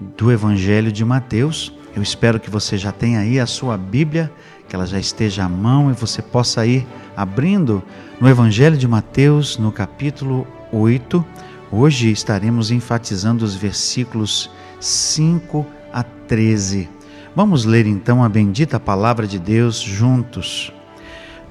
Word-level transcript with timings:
do 0.00 0.30
Evangelho 0.30 0.90
de 0.90 1.04
Mateus. 1.04 1.72
Eu 1.94 2.02
espero 2.02 2.40
que 2.40 2.50
você 2.50 2.76
já 2.76 2.92
tenha 2.92 3.20
aí 3.20 3.38
a 3.38 3.46
sua 3.46 3.76
Bíblia, 3.76 4.32
que 4.68 4.74
ela 4.74 4.86
já 4.86 4.98
esteja 4.98 5.44
à 5.44 5.48
mão 5.48 5.90
e 5.90 5.94
você 5.94 6.20
possa 6.20 6.66
ir 6.66 6.86
abrindo 7.16 7.82
no 8.20 8.28
Evangelho 8.28 8.76
de 8.76 8.88
Mateus, 8.88 9.58
no 9.58 9.70
capítulo 9.70 10.46
8. 10.72 11.24
Hoje 11.70 12.10
estaremos 12.10 12.70
enfatizando 12.70 13.44
os 13.44 13.54
versículos 13.54 14.50
5 14.80 15.66
a 15.92 16.02
13. 16.02 16.88
Vamos 17.34 17.64
ler 17.64 17.86
então 17.86 18.22
a 18.22 18.28
bendita 18.28 18.78
palavra 18.78 19.26
de 19.26 19.38
Deus 19.38 19.80
juntos. 19.80 20.72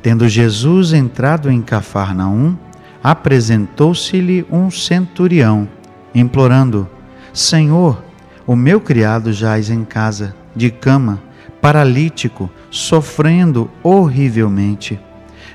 Tendo 0.01 0.27
Jesus 0.27 0.91
entrado 0.93 1.49
em 1.49 1.61
Cafarnaum, 1.61 2.57
apresentou-se-lhe 3.03 4.45
um 4.51 4.69
centurião, 4.69 5.67
implorando: 6.13 6.89
Senhor, 7.33 8.03
o 8.45 8.55
meu 8.55 8.81
criado 8.81 9.31
jaz 9.31 9.69
em 9.69 9.83
casa, 9.83 10.35
de 10.55 10.69
cama, 10.69 11.21
paralítico, 11.61 12.49
sofrendo 12.69 13.69
horrivelmente. 13.81 14.99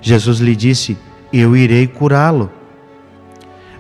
Jesus 0.01 0.39
lhe 0.39 0.57
disse: 0.57 0.97
Eu 1.33 1.57
irei 1.57 1.87
curá-lo. 1.87 2.51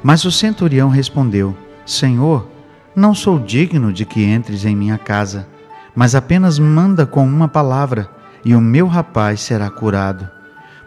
Mas 0.02 0.24
o 0.24 0.30
centurião 0.30 0.88
respondeu: 0.88 1.56
Senhor, 1.86 2.46
não 2.94 3.14
sou 3.14 3.38
digno 3.38 3.92
de 3.92 4.04
que 4.04 4.24
entres 4.24 4.64
em 4.64 4.76
minha 4.76 4.98
casa, 4.98 5.48
mas 5.94 6.14
apenas 6.14 6.58
manda 6.58 7.06
com 7.06 7.26
uma 7.26 7.48
palavra, 7.48 8.10
e 8.44 8.54
o 8.54 8.60
meu 8.60 8.86
rapaz 8.86 9.40
será 9.40 9.70
curado. 9.70 10.28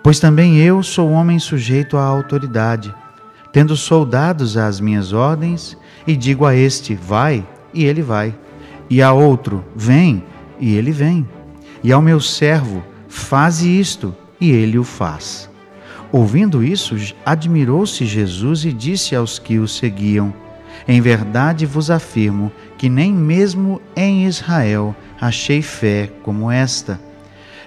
Pois 0.04 0.20
também 0.20 0.58
eu 0.58 0.82
sou 0.84 1.12
homem 1.12 1.40
sujeito 1.40 1.98
à 1.98 2.04
autoridade, 2.04 2.94
tendo 3.52 3.76
soldados 3.76 4.58
às 4.58 4.80
minhas 4.80 5.14
ordens, 5.14 5.78
e 6.06 6.16
digo 6.16 6.46
a 6.46 6.56
este: 6.56 6.96
vai, 6.96 7.46
e 7.74 7.86
ele 7.86 8.02
vai, 8.02 8.34
e 8.90 9.02
a 9.02 9.12
outro: 9.14 9.64
vem, 9.76 10.24
e 10.60 10.76
ele 10.76 10.92
vem, 10.92 11.28
e 11.84 11.92
ao 11.92 12.02
meu 12.02 12.20
servo: 12.20 12.84
faze 13.08 13.68
isto, 13.68 14.16
e 14.40 14.52
ele 14.52 14.78
o 14.78 14.84
faz. 14.84 15.50
Ouvindo 16.12 16.62
isso, 16.62 16.96
admirou-se 17.26 18.06
Jesus 18.06 18.66
e 18.66 18.74
disse 18.74 19.16
aos 19.16 19.40
que 19.40 19.60
o 19.60 19.68
seguiam: 19.68 20.34
Em 20.88 21.00
verdade 21.00 21.66
vos 21.66 21.90
afirmo 21.90 22.52
que 22.78 22.90
nem 22.90 23.14
mesmo 23.14 23.82
em 23.96 24.26
Israel 24.26 24.96
achei 25.20 25.62
fé 25.62 26.10
como 26.24 26.52
esta. 26.52 27.00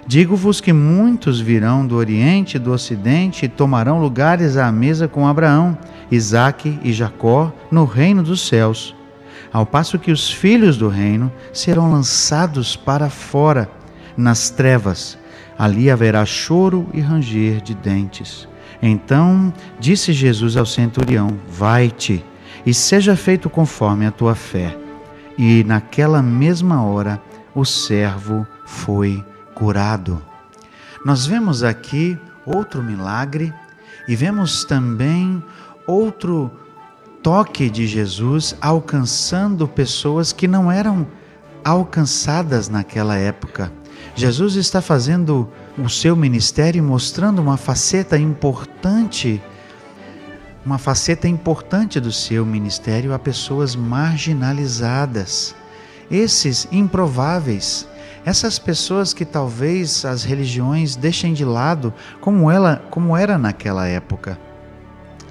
Digo-vos 0.07 0.61
que 0.61 0.71
muitos 0.71 1.39
virão 1.39 1.85
do 1.85 1.95
Oriente 1.95 2.57
e 2.57 2.59
do 2.59 2.71
Ocidente 2.71 3.45
e 3.45 3.49
tomarão 3.49 3.99
lugares 3.99 4.55
à 4.55 4.71
mesa 4.71 5.07
com 5.07 5.27
Abraão, 5.27 5.75
Isaque 6.11 6.77
e 6.83 6.93
Jacó 6.93 7.51
no 7.71 7.85
reino 7.85 8.21
dos 8.21 8.47
céus, 8.47 8.94
ao 9.55 9.65
passo 9.65 9.97
que 9.97 10.11
os 10.11 10.29
filhos 10.29 10.75
do 10.75 10.89
reino 10.89 11.31
serão 11.53 11.89
lançados 11.89 12.75
para 12.75 13.09
fora, 13.09 13.69
nas 14.17 14.49
trevas. 14.49 15.17
Ali 15.57 15.89
haverá 15.89 16.25
choro 16.25 16.89
e 16.93 16.99
ranger 16.99 17.61
de 17.61 17.73
dentes. 17.73 18.49
Então 18.81 19.53
disse 19.79 20.11
Jesus 20.11 20.57
ao 20.57 20.65
centurião: 20.65 21.39
Vai-te 21.47 22.21
e 22.65 22.73
seja 22.73 23.15
feito 23.15 23.49
conforme 23.49 24.05
a 24.05 24.11
tua 24.11 24.35
fé. 24.35 24.77
E 25.37 25.63
naquela 25.63 26.21
mesma 26.21 26.83
hora 26.83 27.21
o 27.53 27.63
servo 27.63 28.45
foi 28.65 29.23
curado. 29.53 30.21
Nós 31.05 31.25
vemos 31.25 31.63
aqui 31.63 32.19
outro 32.45 32.83
milagre 32.83 33.53
e 34.05 34.17
vemos 34.17 34.65
também 34.65 35.41
outro 35.87 36.51
toque 37.25 37.71
de 37.71 37.87
Jesus 37.87 38.55
alcançando 38.61 39.67
pessoas 39.67 40.31
que 40.31 40.47
não 40.47 40.71
eram 40.71 41.07
alcançadas 41.63 42.69
naquela 42.69 43.17
época. 43.17 43.71
Jesus 44.13 44.53
está 44.53 44.79
fazendo 44.79 45.49
o 45.75 45.89
seu 45.89 46.15
ministério 46.15 46.83
mostrando 46.83 47.41
uma 47.41 47.57
faceta 47.57 48.15
importante, 48.15 49.41
uma 50.63 50.77
faceta 50.77 51.27
importante 51.27 51.99
do 51.99 52.11
seu 52.11 52.45
ministério 52.45 53.11
a 53.11 53.17
pessoas 53.17 53.75
marginalizadas, 53.75 55.55
esses 56.11 56.67
improváveis, 56.71 57.87
essas 58.23 58.59
pessoas 58.59 59.15
que 59.15 59.25
talvez 59.25 60.05
as 60.05 60.23
religiões 60.23 60.95
deixem 60.95 61.33
de 61.33 61.43
lado, 61.43 61.91
como 62.21 62.51
ela, 62.51 62.83
como 62.91 63.17
era 63.17 63.35
naquela 63.35 63.87
época. 63.87 64.37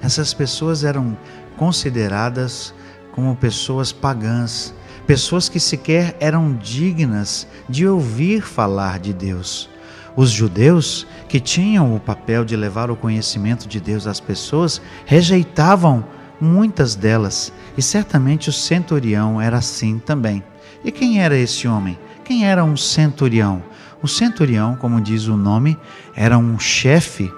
Essas 0.01 0.33
pessoas 0.33 0.83
eram 0.83 1.17
consideradas 1.55 2.73
como 3.11 3.35
pessoas 3.35 3.91
pagãs, 3.91 4.73
pessoas 5.07 5.47
que 5.47 5.59
sequer 5.59 6.15
eram 6.19 6.53
dignas 6.53 7.47
de 7.69 7.87
ouvir 7.87 8.41
falar 8.41 8.99
de 8.99 9.13
Deus. 9.13 9.69
Os 10.15 10.29
judeus, 10.29 11.05
que 11.27 11.39
tinham 11.39 11.95
o 11.95 11.99
papel 11.99 12.45
de 12.45 12.55
levar 12.55 12.89
o 12.89 12.95
conhecimento 12.95 13.67
de 13.67 13.79
Deus 13.79 14.07
às 14.07 14.19
pessoas, 14.19 14.81
rejeitavam 15.05 16.05
muitas 16.39 16.95
delas, 16.95 17.51
e 17.77 17.81
certamente 17.81 18.49
o 18.49 18.53
centurião 18.53 19.41
era 19.41 19.57
assim 19.57 19.99
também. 19.99 20.43
E 20.83 20.91
quem 20.91 21.21
era 21.21 21.37
esse 21.37 21.67
homem? 21.67 21.97
Quem 22.23 22.45
era 22.45 22.63
um 22.63 22.77
centurião? 22.77 23.61
O 24.01 24.07
centurião, 24.07 24.75
como 24.75 25.01
diz 25.01 25.27
o 25.27 25.35
nome, 25.35 25.77
era 26.15 26.37
um 26.37 26.59
chefe, 26.59 27.31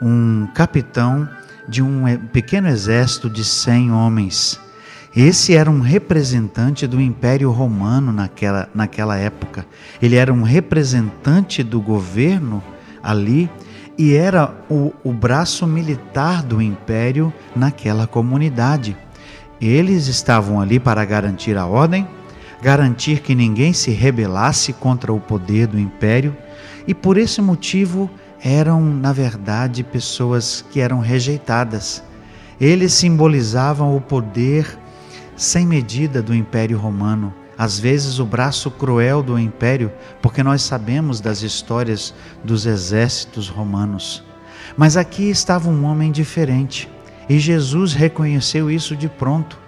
um 0.00 0.46
capitão 0.54 1.28
de 1.68 1.82
um 1.82 2.04
pequeno 2.32 2.68
exército 2.68 3.28
de 3.28 3.44
cem 3.44 3.90
homens. 3.92 4.60
Esse 5.16 5.54
era 5.54 5.70
um 5.70 5.80
representante 5.80 6.86
do 6.86 7.00
Império 7.00 7.50
Romano 7.50 8.12
naquela, 8.12 8.68
naquela 8.74 9.16
época. 9.16 9.64
Ele 10.02 10.16
era 10.16 10.32
um 10.32 10.42
representante 10.42 11.62
do 11.62 11.80
governo 11.80 12.62
ali 13.02 13.48
e 13.96 14.14
era 14.14 14.52
o, 14.68 14.92
o 15.04 15.12
braço 15.12 15.66
militar 15.66 16.42
do 16.42 16.60
Império 16.60 17.32
naquela 17.54 18.08
comunidade. 18.08 18.96
Eles 19.60 20.08
estavam 20.08 20.60
ali 20.60 20.80
para 20.80 21.04
garantir 21.04 21.56
a 21.56 21.64
ordem, 21.64 22.06
garantir 22.60 23.20
que 23.20 23.34
ninguém 23.34 23.72
se 23.72 23.92
rebelasse 23.92 24.72
contra 24.72 25.12
o 25.12 25.20
poder 25.20 25.68
do 25.68 25.78
império, 25.78 26.36
e 26.86 26.94
por 26.94 27.16
esse 27.16 27.40
motivo 27.40 28.10
eram, 28.44 28.82
na 28.82 29.10
verdade, 29.10 29.82
pessoas 29.82 30.62
que 30.70 30.78
eram 30.78 31.00
rejeitadas. 31.00 32.04
Eles 32.60 32.92
simbolizavam 32.92 33.96
o 33.96 34.00
poder 34.02 34.78
sem 35.34 35.66
medida 35.66 36.22
do 36.22 36.34
Império 36.34 36.76
Romano, 36.78 37.32
às 37.56 37.78
vezes 37.78 38.18
o 38.18 38.26
braço 38.26 38.70
cruel 38.70 39.22
do 39.22 39.38
império, 39.38 39.90
porque 40.20 40.42
nós 40.42 40.62
sabemos 40.62 41.20
das 41.20 41.42
histórias 41.42 42.14
dos 42.44 42.66
exércitos 42.66 43.48
romanos. 43.48 44.22
Mas 44.76 44.96
aqui 44.96 45.30
estava 45.30 45.70
um 45.70 45.84
homem 45.84 46.12
diferente, 46.12 46.88
e 47.28 47.38
Jesus 47.38 47.94
reconheceu 47.94 48.70
isso 48.70 48.94
de 48.94 49.08
pronto. 49.08 49.58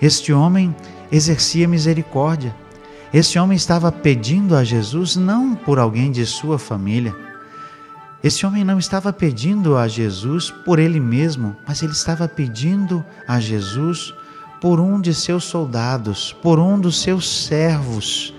Este 0.00 0.32
homem 0.32 0.74
exercia 1.12 1.68
misericórdia. 1.68 2.54
Esse 3.12 3.38
homem 3.38 3.56
estava 3.56 3.92
pedindo 3.92 4.56
a 4.56 4.64
Jesus 4.64 5.14
não 5.14 5.54
por 5.54 5.78
alguém 5.78 6.10
de 6.10 6.24
sua 6.24 6.58
família. 6.58 7.14
Esse 8.24 8.46
homem 8.46 8.64
não 8.64 8.78
estava 8.78 9.12
pedindo 9.12 9.76
a 9.76 9.86
Jesus 9.86 10.50
por 10.50 10.78
ele 10.78 10.98
mesmo, 10.98 11.54
mas 11.68 11.82
ele 11.82 11.92
estava 11.92 12.26
pedindo 12.26 13.04
a 13.28 13.38
Jesus 13.38 14.14
por 14.62 14.80
um 14.80 14.98
de 14.98 15.12
seus 15.12 15.44
soldados, 15.44 16.32
por 16.42 16.58
um 16.58 16.80
dos 16.80 17.02
seus 17.02 17.28
servos. 17.44 18.34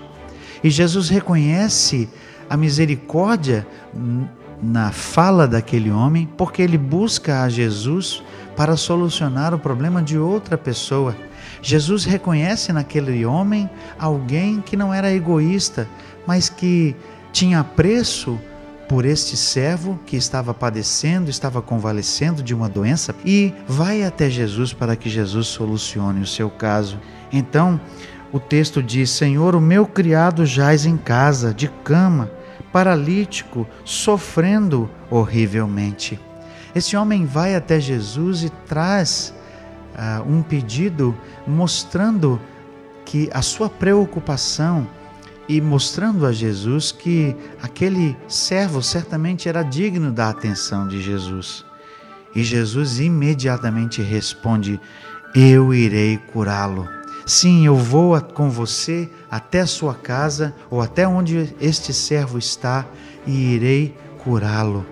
E 0.64 0.70
Jesus 0.70 1.08
reconhece 1.08 2.08
a 2.50 2.56
misericórdia 2.56 3.64
na 4.60 4.90
fala 4.90 5.46
daquele 5.46 5.92
homem, 5.92 6.28
porque 6.36 6.62
ele 6.62 6.76
busca 6.76 7.44
a 7.44 7.48
Jesus 7.48 8.24
para 8.56 8.76
solucionar 8.76 9.54
o 9.54 9.58
problema 9.60 10.02
de 10.02 10.18
outra 10.18 10.58
pessoa. 10.58 11.14
Jesus 11.62 12.04
reconhece 12.04 12.72
naquele 12.72 13.24
homem 13.24 13.70
alguém 13.96 14.60
que 14.60 14.76
não 14.76 14.92
era 14.92 15.14
egoísta, 15.14 15.88
mas 16.26 16.48
que 16.48 16.96
tinha 17.32 17.60
apreço 17.60 18.36
por 18.88 19.04
este 19.04 19.36
servo 19.36 19.98
que 20.06 20.16
estava 20.16 20.54
padecendo, 20.54 21.30
estava 21.30 21.60
convalescendo 21.60 22.42
de 22.42 22.54
uma 22.54 22.68
doença 22.68 23.14
e 23.24 23.52
vai 23.66 24.02
até 24.02 24.30
Jesus 24.30 24.72
para 24.72 24.94
que 24.94 25.08
Jesus 25.08 25.48
solucione 25.48 26.20
o 26.20 26.26
seu 26.26 26.48
caso. 26.48 26.98
Então, 27.32 27.80
o 28.32 28.38
texto 28.38 28.82
diz: 28.82 29.10
Senhor, 29.10 29.54
o 29.54 29.60
meu 29.60 29.86
criado 29.86 30.46
jaz 30.46 30.86
em 30.86 30.96
casa, 30.96 31.52
de 31.52 31.68
cama, 31.82 32.30
paralítico, 32.72 33.66
sofrendo 33.84 34.88
horrivelmente. 35.10 36.20
Esse 36.74 36.96
homem 36.96 37.24
vai 37.24 37.54
até 37.54 37.80
Jesus 37.80 38.42
e 38.42 38.50
traz 38.50 39.32
uh, 39.94 40.30
um 40.30 40.42
pedido 40.42 41.16
mostrando 41.46 42.40
que 43.04 43.30
a 43.32 43.40
sua 43.40 43.70
preocupação 43.70 44.86
e 45.48 45.60
mostrando 45.60 46.26
a 46.26 46.32
Jesus 46.32 46.90
que 46.92 47.36
aquele 47.62 48.16
servo 48.28 48.82
certamente 48.82 49.48
era 49.48 49.62
digno 49.62 50.10
da 50.10 50.28
atenção 50.28 50.88
de 50.88 51.00
Jesus. 51.00 51.64
E 52.34 52.42
Jesus 52.42 52.98
imediatamente 52.98 54.02
responde: 54.02 54.80
Eu 55.34 55.72
irei 55.72 56.18
curá-lo. 56.32 56.88
Sim, 57.24 57.66
eu 57.66 57.76
vou 57.76 58.20
com 58.20 58.50
você 58.50 59.08
até 59.30 59.60
a 59.60 59.66
sua 59.66 59.94
casa 59.94 60.54
ou 60.70 60.80
até 60.80 61.08
onde 61.08 61.54
este 61.60 61.92
servo 61.92 62.38
está 62.38 62.86
e 63.26 63.54
irei 63.54 63.96
curá-lo. 64.18 64.86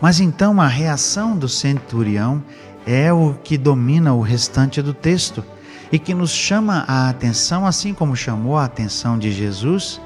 Mas 0.00 0.20
então 0.20 0.60
a 0.60 0.66
reação 0.66 1.36
do 1.36 1.48
centurião 1.48 2.42
é 2.86 3.12
o 3.12 3.34
que 3.42 3.56
domina 3.56 4.12
o 4.12 4.20
restante 4.20 4.82
do 4.82 4.92
texto 4.92 5.44
e 5.92 5.98
que 5.98 6.14
nos 6.14 6.30
chama 6.30 6.84
a 6.86 7.08
atenção, 7.08 7.66
assim 7.66 7.92
como 7.92 8.14
chamou 8.14 8.56
a 8.56 8.64
atenção 8.64 9.18
de 9.18 9.32
Jesus, 9.32 10.00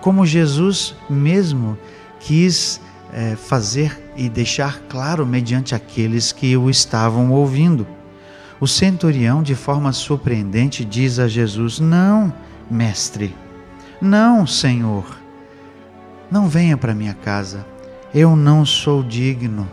como 0.00 0.26
Jesus 0.26 0.94
mesmo 1.08 1.78
quis 2.20 2.80
é, 3.12 3.36
fazer 3.36 4.12
e 4.16 4.28
deixar 4.28 4.80
claro 4.88 5.26
mediante 5.26 5.74
aqueles 5.74 6.32
que 6.32 6.56
o 6.56 6.68
estavam 6.68 7.30
ouvindo. 7.30 7.86
O 8.60 8.66
centurião, 8.66 9.42
de 9.42 9.54
forma 9.54 9.92
surpreendente, 9.92 10.84
diz 10.84 11.18
a 11.18 11.26
Jesus: 11.26 11.80
Não, 11.80 12.32
mestre, 12.70 13.34
não, 14.00 14.46
Senhor, 14.46 15.04
não 16.30 16.48
venha 16.48 16.76
para 16.76 16.94
minha 16.94 17.14
casa, 17.14 17.66
eu 18.14 18.36
não 18.36 18.64
sou 18.64 19.02
digno. 19.02 19.68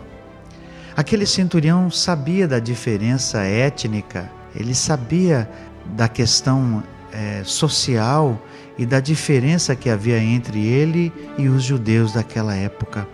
Aquele 0.96 1.24
centurião 1.24 1.90
sabia 1.90 2.46
da 2.46 2.58
diferença 2.58 3.42
étnica, 3.42 4.30
ele 4.54 4.74
sabia 4.74 5.50
da 5.96 6.08
questão 6.08 6.82
é, 7.12 7.42
social 7.44 8.40
e 8.78 8.86
da 8.86 9.00
diferença 9.00 9.76
que 9.76 9.90
havia 9.90 10.18
entre 10.22 10.64
ele 10.64 11.12
e 11.36 11.48
os 11.48 11.62
judeus 11.62 12.12
daquela 12.12 12.54
época. 12.54 13.06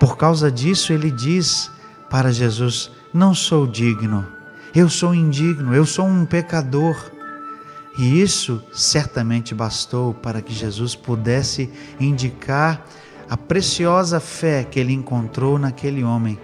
Por 0.00 0.16
causa 0.16 0.50
disso, 0.50 0.92
ele 0.92 1.10
diz 1.10 1.70
para 2.10 2.32
Jesus: 2.32 2.90
Não 3.12 3.34
sou 3.34 3.66
digno, 3.66 4.26
eu 4.74 4.88
sou 4.88 5.14
indigno, 5.14 5.74
eu 5.74 5.86
sou 5.86 6.06
um 6.06 6.24
pecador. 6.24 6.96
E 7.96 8.20
isso 8.20 8.60
certamente 8.72 9.54
bastou 9.54 10.12
para 10.12 10.42
que 10.42 10.52
Jesus 10.52 10.96
pudesse 10.96 11.70
indicar 12.00 12.84
a 13.30 13.36
preciosa 13.36 14.18
fé 14.18 14.64
que 14.64 14.80
ele 14.80 14.92
encontrou 14.92 15.58
naquele 15.58 16.02
homem, 16.02 16.38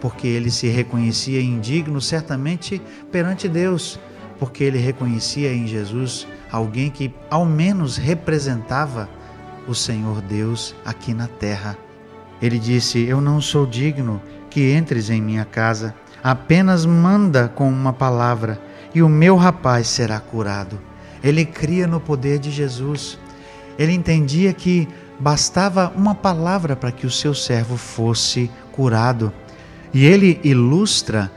porque 0.00 0.26
ele 0.26 0.50
se 0.50 0.68
reconhecia 0.68 1.40
indigno 1.40 2.00
certamente 2.00 2.80
perante 3.10 3.48
Deus, 3.48 3.98
porque 4.38 4.64
ele 4.64 4.78
reconhecia 4.78 5.52
em 5.52 5.66
Jesus 5.66 6.26
alguém 6.50 6.90
que 6.90 7.12
ao 7.30 7.44
menos 7.44 7.96
representava 7.96 9.08
o 9.66 9.74
Senhor 9.74 10.20
Deus 10.20 10.74
aqui 10.84 11.12
na 11.12 11.26
terra. 11.26 11.76
Ele 12.40 12.58
disse: 12.58 13.04
Eu 13.04 13.20
não 13.20 13.40
sou 13.40 13.66
digno 13.66 14.20
que 14.50 14.72
entres 14.74 15.10
em 15.10 15.20
minha 15.20 15.44
casa, 15.44 15.94
apenas 16.22 16.84
manda 16.84 17.48
com 17.48 17.68
uma 17.68 17.92
palavra 17.92 18.60
e 18.94 19.02
o 19.02 19.08
meu 19.08 19.36
rapaz 19.36 19.88
será 19.88 20.18
curado. 20.20 20.80
Ele 21.22 21.44
cria 21.44 21.86
no 21.86 22.00
poder 22.00 22.38
de 22.38 22.50
Jesus. 22.50 23.18
Ele 23.78 23.92
entendia 23.92 24.52
que 24.52 24.88
bastava 25.18 25.92
uma 25.96 26.14
palavra 26.14 26.76
para 26.76 26.92
que 26.92 27.06
o 27.06 27.10
seu 27.10 27.34
servo 27.34 27.76
fosse 27.76 28.50
curado. 28.72 29.32
E 29.92 30.04
ele 30.04 30.40
ilustra 30.42 31.30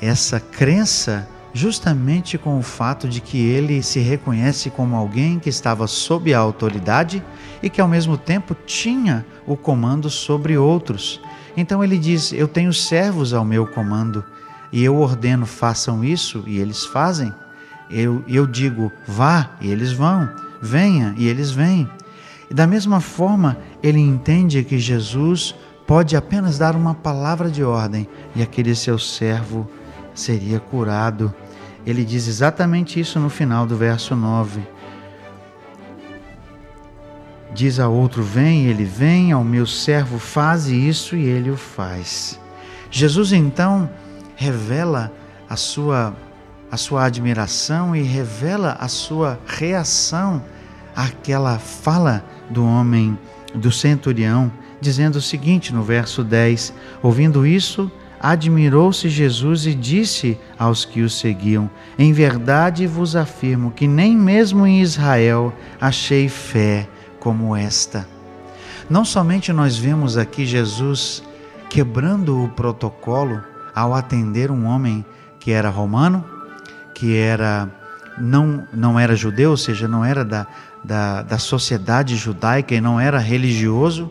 essa 0.00 0.38
crença 0.38 1.28
justamente 1.56 2.36
com 2.36 2.58
o 2.58 2.62
fato 2.62 3.08
de 3.08 3.20
que 3.20 3.38
ele 3.38 3.82
se 3.82 3.98
reconhece 3.98 4.68
como 4.68 4.94
alguém 4.94 5.38
que 5.38 5.48
estava 5.48 5.86
sob 5.86 6.32
a 6.34 6.38
autoridade 6.38 7.24
e 7.62 7.70
que 7.70 7.80
ao 7.80 7.88
mesmo 7.88 8.18
tempo 8.18 8.54
tinha 8.66 9.24
o 9.46 9.56
comando 9.56 10.10
sobre 10.10 10.58
outros. 10.58 11.20
Então 11.56 11.82
ele 11.82 11.96
diz: 11.96 12.32
Eu 12.32 12.46
tenho 12.46 12.72
servos 12.72 13.32
ao 13.32 13.44
meu 13.44 13.66
comando 13.66 14.22
e 14.70 14.84
eu 14.84 14.96
ordeno 14.96 15.46
façam 15.46 16.04
isso 16.04 16.44
e 16.46 16.58
eles 16.58 16.84
fazem. 16.84 17.32
Eu, 17.90 18.22
eu 18.28 18.46
digo 18.46 18.92
vá 19.06 19.52
e 19.60 19.70
eles 19.70 19.92
vão, 19.92 20.28
venha 20.60 21.14
e 21.16 21.26
eles 21.26 21.50
vêm. 21.50 21.88
E 22.50 22.54
da 22.54 22.66
mesma 22.66 23.00
forma, 23.00 23.56
ele 23.82 23.98
entende 23.98 24.62
que 24.62 24.78
Jesus 24.78 25.54
pode 25.86 26.16
apenas 26.16 26.58
dar 26.58 26.74
uma 26.74 26.94
palavra 26.94 27.48
de 27.48 27.62
ordem 27.62 28.08
e 28.34 28.42
aquele 28.42 28.74
seu 28.74 28.98
servo 28.98 29.68
seria 30.14 30.58
curado. 30.58 31.32
Ele 31.86 32.04
diz 32.04 32.26
exatamente 32.26 32.98
isso 32.98 33.20
no 33.20 33.30
final 33.30 33.66
do 33.66 33.76
verso 33.76 34.16
9. 34.16 34.60
Diz 37.54 37.78
a 37.78 37.88
outro: 37.88 38.22
Vem, 38.22 38.66
ele 38.66 38.84
vem, 38.84 39.30
ao 39.30 39.44
meu 39.44 39.66
servo 39.66 40.18
faze 40.18 40.74
isso 40.74 41.14
e 41.14 41.24
ele 41.24 41.50
o 41.50 41.56
faz. 41.56 42.38
Jesus 42.90 43.32
então 43.32 43.88
revela 44.34 45.12
a 45.48 45.56
sua, 45.56 46.14
a 46.70 46.76
sua 46.76 47.04
admiração 47.04 47.94
e 47.94 48.02
revela 48.02 48.76
a 48.80 48.88
sua 48.88 49.38
reação 49.46 50.42
àquela 50.94 51.58
fala 51.58 52.24
do 52.50 52.64
homem, 52.64 53.18
do 53.54 53.70
centurião, 53.70 54.50
dizendo 54.80 55.16
o 55.16 55.22
seguinte 55.22 55.72
no 55.72 55.82
verso 55.82 56.22
10: 56.22 56.72
Ouvindo 57.02 57.46
isso, 57.46 57.90
admirou-se 58.20 59.08
Jesus 59.08 59.66
e 59.66 59.74
disse 59.74 60.38
aos 60.58 60.84
que 60.84 61.02
o 61.02 61.10
seguiam: 61.10 61.70
Em 61.98 62.12
verdade 62.12 62.86
vos 62.86 63.16
afirmo 63.16 63.70
que 63.70 63.86
nem 63.86 64.16
mesmo 64.16 64.66
em 64.66 64.80
Israel 64.80 65.52
achei 65.80 66.28
fé 66.28 66.88
como 67.20 67.54
esta. 67.56 68.06
Não 68.88 69.04
somente 69.04 69.52
nós 69.52 69.76
vemos 69.76 70.16
aqui 70.16 70.46
Jesus 70.46 71.22
quebrando 71.68 72.42
o 72.42 72.48
protocolo 72.48 73.42
ao 73.74 73.92
atender 73.92 74.50
um 74.50 74.64
homem 74.64 75.04
que 75.40 75.50
era 75.50 75.68
romano, 75.68 76.24
que 76.94 77.16
era 77.16 77.68
não, 78.18 78.66
não 78.72 78.98
era 78.98 79.14
judeu, 79.14 79.50
ou 79.50 79.56
seja, 79.56 79.86
não 79.86 80.04
era 80.04 80.24
da, 80.24 80.46
da, 80.82 81.22
da 81.22 81.38
sociedade 81.38 82.16
judaica 82.16 82.74
e 82.74 82.80
não 82.80 82.98
era 82.98 83.18
religioso, 83.18 84.10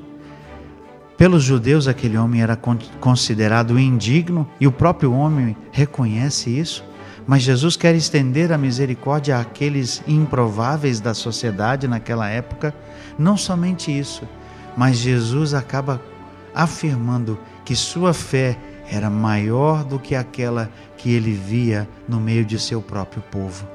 pelos 1.17 1.43
judeus, 1.43 1.87
aquele 1.87 2.17
homem 2.17 2.41
era 2.41 2.59
considerado 2.99 3.79
indigno 3.79 4.47
e 4.59 4.67
o 4.67 4.71
próprio 4.71 5.13
homem 5.13 5.55
reconhece 5.71 6.49
isso. 6.49 6.83
Mas 7.25 7.41
Jesus 7.41 7.77
quer 7.77 7.95
estender 7.95 8.51
a 8.51 8.57
misericórdia 8.57 9.39
àqueles 9.39 10.03
improváveis 10.07 10.99
da 10.99 11.13
sociedade 11.13 11.87
naquela 11.87 12.27
época. 12.27 12.75
Não 13.17 13.37
somente 13.37 13.97
isso, 13.97 14.27
mas 14.75 14.97
Jesus 14.97 15.53
acaba 15.53 16.01
afirmando 16.53 17.39
que 17.63 17.75
sua 17.75 18.13
fé 18.13 18.57
era 18.91 19.09
maior 19.09 19.83
do 19.83 19.97
que 19.97 20.15
aquela 20.15 20.69
que 20.97 21.11
ele 21.11 21.31
via 21.31 21.87
no 22.07 22.19
meio 22.19 22.45
de 22.45 22.59
seu 22.59 22.81
próprio 22.81 23.23
povo. 23.31 23.67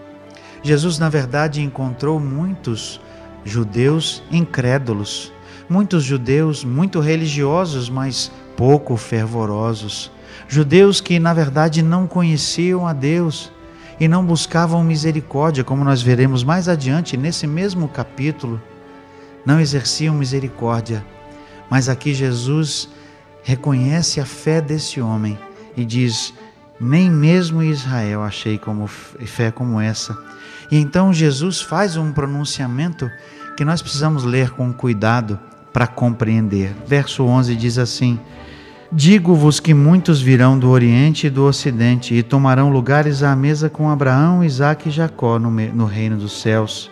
Jesus, 0.62 0.98
na 0.98 1.08
verdade, 1.08 1.62
encontrou 1.62 2.20
muitos 2.20 3.00
judeus 3.44 4.22
incrédulos 4.30 5.32
muitos 5.70 6.02
judeus 6.02 6.64
muito 6.64 6.98
religiosos, 6.98 7.88
mas 7.88 8.32
pouco 8.56 8.96
fervorosos. 8.96 10.10
Judeus 10.48 11.00
que, 11.00 11.20
na 11.20 11.32
verdade, 11.32 11.80
não 11.80 12.08
conheciam 12.08 12.88
a 12.88 12.92
Deus 12.92 13.52
e 14.00 14.08
não 14.08 14.24
buscavam 14.24 14.82
misericórdia, 14.82 15.62
como 15.62 15.84
nós 15.84 16.02
veremos 16.02 16.42
mais 16.42 16.68
adiante 16.68 17.16
nesse 17.16 17.46
mesmo 17.46 17.86
capítulo. 17.86 18.60
Não 19.46 19.60
exerciam 19.60 20.12
misericórdia. 20.12 21.06
Mas 21.70 21.88
aqui 21.88 22.12
Jesus 22.12 22.88
reconhece 23.44 24.20
a 24.20 24.26
fé 24.26 24.60
desse 24.60 25.00
homem 25.00 25.38
e 25.76 25.84
diz: 25.84 26.34
Nem 26.80 27.08
mesmo 27.08 27.62
Israel 27.62 28.22
achei 28.24 28.58
como 28.58 28.88
fé 28.88 29.52
como 29.52 29.80
essa. 29.80 30.18
E 30.68 30.76
então 30.76 31.12
Jesus 31.12 31.60
faz 31.60 31.96
um 31.96 32.12
pronunciamento 32.12 33.08
que 33.56 33.64
nós 33.64 33.80
precisamos 33.80 34.24
ler 34.24 34.50
com 34.50 34.72
cuidado 34.72 35.38
para 35.72 35.86
compreender. 35.86 36.74
Verso 36.86 37.24
11 37.24 37.54
diz 37.56 37.78
assim: 37.78 38.18
Digo-vos 38.92 39.60
que 39.60 39.72
muitos 39.72 40.20
virão 40.20 40.58
do 40.58 40.68
Oriente 40.68 41.28
e 41.28 41.30
do 41.30 41.44
Ocidente 41.44 42.14
e 42.14 42.22
tomarão 42.22 42.70
lugares 42.70 43.22
à 43.22 43.36
mesa 43.36 43.70
com 43.70 43.88
Abraão, 43.88 44.42
Isaque 44.42 44.88
e 44.88 44.92
Jacó 44.92 45.38
no, 45.38 45.50
no 45.50 45.84
reino 45.84 46.16
dos 46.16 46.40
céus, 46.40 46.90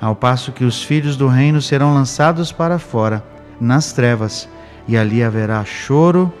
ao 0.00 0.14
passo 0.14 0.52
que 0.52 0.64
os 0.64 0.82
filhos 0.82 1.16
do 1.16 1.26
reino 1.26 1.62
serão 1.62 1.94
lançados 1.94 2.52
para 2.52 2.78
fora, 2.78 3.24
nas 3.58 3.92
trevas, 3.92 4.48
e 4.86 4.96
ali 4.96 5.22
haverá 5.22 5.64
choro 5.64 6.32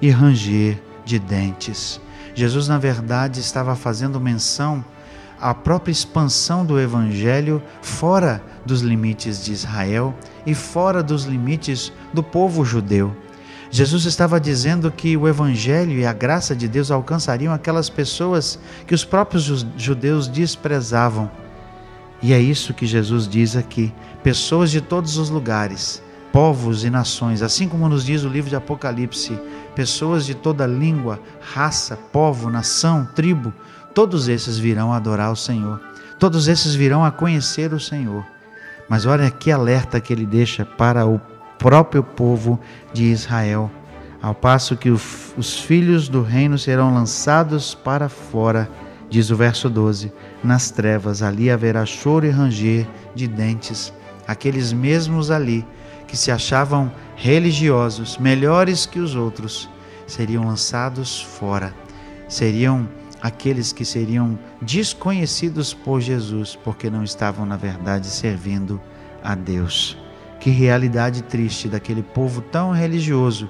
e 0.00 0.10
ranger 0.10 0.78
de 1.06 1.18
dentes. 1.18 2.00
Jesus, 2.34 2.68
na 2.68 2.78
verdade, 2.78 3.40
estava 3.40 3.74
fazendo 3.74 4.20
menção 4.20 4.84
a 5.40 5.54
própria 5.54 5.92
expansão 5.92 6.64
do 6.64 6.78
evangelho 6.78 7.62
fora 7.80 8.42
dos 8.64 8.82
limites 8.82 9.44
de 9.44 9.52
Israel 9.52 10.14
e 10.44 10.54
fora 10.54 11.02
dos 11.02 11.24
limites 11.24 11.92
do 12.12 12.22
povo 12.22 12.64
judeu. 12.64 13.16
Jesus 13.70 14.04
estava 14.04 14.40
dizendo 14.40 14.90
que 14.90 15.16
o 15.16 15.28
Evangelho 15.28 15.92
e 15.92 16.04
a 16.04 16.12
graça 16.12 16.56
de 16.56 16.66
Deus 16.66 16.90
alcançariam 16.90 17.54
aquelas 17.54 17.88
pessoas 17.88 18.58
que 18.84 18.94
os 18.94 19.04
próprios 19.04 19.64
judeus 19.76 20.26
desprezavam. 20.26 21.30
E 22.20 22.32
é 22.32 22.40
isso 22.40 22.74
que 22.74 22.84
Jesus 22.84 23.28
diz 23.28 23.54
aqui: 23.54 23.94
pessoas 24.24 24.72
de 24.72 24.80
todos 24.80 25.16
os 25.18 25.30
lugares, 25.30 26.02
povos 26.32 26.82
e 26.82 26.90
nações, 26.90 27.42
assim 27.42 27.68
como 27.68 27.88
nos 27.88 28.04
diz 28.04 28.24
o 28.24 28.28
livro 28.28 28.50
de 28.50 28.56
Apocalipse, 28.56 29.38
pessoas 29.76 30.26
de 30.26 30.34
toda 30.34 30.66
língua, 30.66 31.20
raça, 31.40 31.96
povo, 31.96 32.50
nação, 32.50 33.08
tribo, 33.14 33.54
todos 33.94 34.28
esses 34.28 34.58
virão 34.58 34.92
adorar 34.92 35.32
o 35.32 35.36
Senhor, 35.36 35.80
todos 36.18 36.48
esses 36.48 36.74
virão 36.74 37.04
a 37.04 37.10
conhecer 37.10 37.72
o 37.72 37.80
Senhor. 37.80 38.24
Mas 38.88 39.06
olha 39.06 39.30
que 39.30 39.52
alerta 39.52 40.00
que 40.00 40.12
ele 40.12 40.26
deixa 40.26 40.64
para 40.64 41.06
o 41.06 41.20
próprio 41.58 42.02
povo 42.02 42.58
de 42.92 43.04
Israel, 43.04 43.70
ao 44.22 44.34
passo 44.34 44.76
que 44.76 44.90
os 44.90 45.60
filhos 45.60 46.08
do 46.08 46.22
reino 46.22 46.58
serão 46.58 46.92
lançados 46.92 47.74
para 47.74 48.08
fora, 48.08 48.68
diz 49.08 49.30
o 49.30 49.36
verso 49.36 49.70
12: 49.70 50.12
nas 50.42 50.70
trevas 50.70 51.22
ali 51.22 51.50
haverá 51.50 51.86
choro 51.86 52.26
e 52.26 52.30
ranger 52.30 52.86
de 53.14 53.26
dentes, 53.26 53.92
aqueles 54.26 54.72
mesmos 54.72 55.30
ali 55.30 55.66
que 56.06 56.16
se 56.16 56.30
achavam 56.30 56.90
religiosos, 57.16 58.18
melhores 58.18 58.84
que 58.84 58.98
os 58.98 59.14
outros, 59.14 59.68
seriam 60.06 60.44
lançados 60.44 61.22
fora, 61.22 61.72
seriam 62.28 62.88
aqueles 63.20 63.72
que 63.72 63.84
seriam 63.84 64.38
desconhecidos 64.60 65.74
por 65.74 66.00
Jesus, 66.00 66.56
porque 66.56 66.88
não 66.88 67.04
estavam, 67.04 67.44
na 67.44 67.56
verdade, 67.56 68.06
servindo 68.06 68.80
a 69.22 69.34
Deus. 69.34 69.96
Que 70.38 70.50
realidade 70.50 71.22
triste 71.22 71.68
daquele 71.68 72.02
povo 72.02 72.40
tão 72.40 72.72
religioso, 72.72 73.48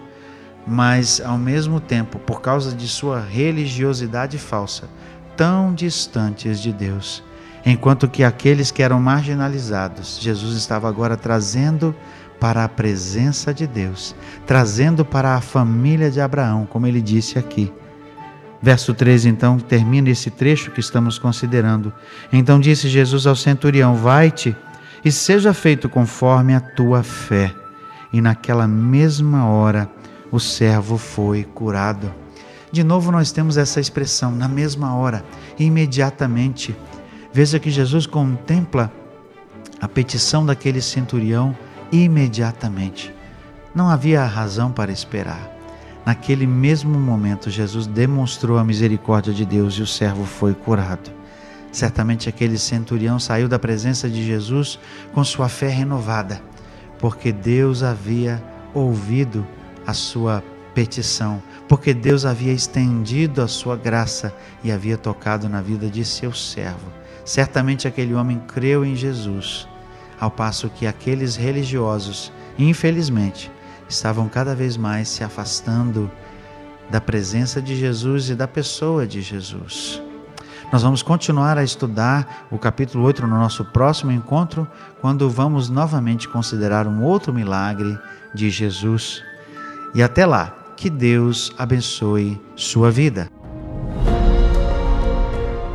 mas 0.66 1.20
ao 1.20 1.38
mesmo 1.38 1.80
tempo, 1.80 2.18
por 2.18 2.40
causa 2.40 2.74
de 2.74 2.88
sua 2.88 3.20
religiosidade 3.20 4.38
falsa, 4.38 4.88
tão 5.36 5.72
distantes 5.72 6.60
de 6.60 6.72
Deus. 6.72 7.22
Enquanto 7.64 8.08
que 8.08 8.24
aqueles 8.24 8.70
que 8.70 8.82
eram 8.82 9.00
marginalizados, 9.00 10.18
Jesus 10.20 10.56
estava 10.56 10.88
agora 10.88 11.16
trazendo 11.16 11.94
para 12.40 12.64
a 12.64 12.68
presença 12.68 13.52
de 13.52 13.66
Deus, 13.66 14.16
trazendo 14.46 15.04
para 15.04 15.34
a 15.34 15.40
família 15.40 16.10
de 16.10 16.20
Abraão, 16.20 16.66
como 16.66 16.86
ele 16.86 17.02
disse 17.02 17.38
aqui. 17.38 17.70
Verso 18.62 18.92
13, 18.92 19.28
então, 19.28 19.58
termina 19.58 20.10
esse 20.10 20.30
trecho 20.30 20.70
que 20.70 20.80
estamos 20.80 21.18
considerando. 21.18 21.92
Então 22.30 22.60
disse 22.60 22.88
Jesus 22.88 23.26
ao 23.26 23.34
centurião: 23.34 23.94
Vai-te 23.94 24.54
e 25.04 25.10
seja 25.10 25.54
feito 25.54 25.88
conforme 25.88 26.54
a 26.54 26.60
tua 26.60 27.02
fé. 27.02 27.54
E 28.12 28.20
naquela 28.20 28.68
mesma 28.68 29.46
hora 29.46 29.88
o 30.30 30.38
servo 30.38 30.98
foi 30.98 31.44
curado. 31.44 32.12
De 32.70 32.84
novo, 32.84 33.10
nós 33.10 33.32
temos 33.32 33.56
essa 33.56 33.80
expressão, 33.80 34.30
na 34.30 34.46
mesma 34.46 34.94
hora, 34.94 35.24
imediatamente. 35.58 36.76
Veja 37.32 37.58
que 37.58 37.70
Jesus 37.70 38.06
contempla 38.06 38.92
a 39.80 39.88
petição 39.88 40.44
daquele 40.44 40.80
centurião 40.80 41.56
imediatamente. 41.90 43.12
Não 43.74 43.88
havia 43.88 44.24
razão 44.24 44.70
para 44.70 44.92
esperar. 44.92 45.59
Naquele 46.10 46.44
mesmo 46.44 46.98
momento, 46.98 47.48
Jesus 47.48 47.86
demonstrou 47.86 48.58
a 48.58 48.64
misericórdia 48.64 49.32
de 49.32 49.46
Deus 49.46 49.74
e 49.74 49.82
o 49.82 49.86
servo 49.86 50.24
foi 50.24 50.54
curado. 50.54 51.08
Certamente 51.70 52.28
aquele 52.28 52.58
centurião 52.58 53.20
saiu 53.20 53.48
da 53.48 53.60
presença 53.60 54.10
de 54.10 54.26
Jesus 54.26 54.76
com 55.12 55.22
sua 55.22 55.48
fé 55.48 55.68
renovada, 55.68 56.42
porque 56.98 57.30
Deus 57.30 57.84
havia 57.84 58.42
ouvido 58.74 59.46
a 59.86 59.92
sua 59.94 60.42
petição, 60.74 61.40
porque 61.68 61.94
Deus 61.94 62.24
havia 62.24 62.52
estendido 62.52 63.40
a 63.40 63.46
sua 63.46 63.76
graça 63.76 64.34
e 64.64 64.72
havia 64.72 64.98
tocado 64.98 65.48
na 65.48 65.62
vida 65.62 65.88
de 65.88 66.04
seu 66.04 66.32
servo. 66.32 66.90
Certamente 67.24 67.86
aquele 67.86 68.14
homem 68.14 68.42
creu 68.48 68.84
em 68.84 68.96
Jesus, 68.96 69.68
ao 70.18 70.28
passo 70.28 70.70
que 70.70 70.88
aqueles 70.88 71.36
religiosos, 71.36 72.32
infelizmente, 72.58 73.48
estavam 73.90 74.28
cada 74.28 74.54
vez 74.54 74.76
mais 74.76 75.08
se 75.08 75.24
afastando 75.24 76.10
da 76.88 77.00
presença 77.00 77.60
de 77.60 77.76
Jesus 77.76 78.30
e 78.30 78.34
da 78.34 78.48
pessoa 78.48 79.06
de 79.06 79.20
Jesus. 79.20 80.00
Nós 80.72 80.82
vamos 80.82 81.02
continuar 81.02 81.58
a 81.58 81.64
estudar 81.64 82.46
o 82.50 82.58
capítulo 82.58 83.04
8 83.04 83.26
no 83.26 83.36
nosso 83.36 83.64
próximo 83.64 84.12
encontro, 84.12 84.66
quando 85.00 85.28
vamos 85.28 85.68
novamente 85.68 86.28
considerar 86.28 86.86
um 86.86 87.02
outro 87.02 87.34
milagre 87.34 87.98
de 88.32 88.48
Jesus. 88.50 89.22
E 89.92 90.02
até 90.02 90.24
lá, 90.24 90.56
que 90.76 90.88
Deus 90.88 91.52
abençoe 91.58 92.40
sua 92.54 92.90
vida. 92.90 93.39